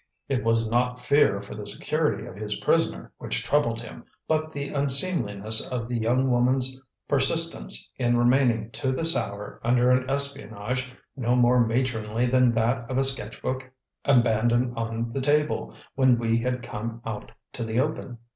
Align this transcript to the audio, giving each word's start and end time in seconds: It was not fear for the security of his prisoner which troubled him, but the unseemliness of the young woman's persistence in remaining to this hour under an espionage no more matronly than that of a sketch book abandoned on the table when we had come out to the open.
It 0.27 0.43
was 0.43 0.67
not 0.67 0.99
fear 0.99 1.43
for 1.43 1.53
the 1.53 1.67
security 1.67 2.25
of 2.25 2.35
his 2.35 2.55
prisoner 2.55 3.11
which 3.19 3.43
troubled 3.43 3.81
him, 3.81 4.03
but 4.27 4.51
the 4.51 4.69
unseemliness 4.69 5.69
of 5.71 5.87
the 5.87 5.99
young 5.99 6.31
woman's 6.31 6.81
persistence 7.07 7.87
in 7.97 8.17
remaining 8.17 8.71
to 8.71 8.91
this 8.91 9.15
hour 9.15 9.61
under 9.63 9.91
an 9.91 10.09
espionage 10.09 10.91
no 11.15 11.35
more 11.35 11.63
matronly 11.63 12.25
than 12.25 12.51
that 12.53 12.89
of 12.89 12.97
a 12.97 13.03
sketch 13.03 13.43
book 13.43 13.69
abandoned 14.03 14.75
on 14.75 15.13
the 15.13 15.21
table 15.21 15.75
when 15.93 16.17
we 16.17 16.39
had 16.39 16.63
come 16.63 17.03
out 17.05 17.31
to 17.53 17.63
the 17.63 17.79
open. 17.79 18.17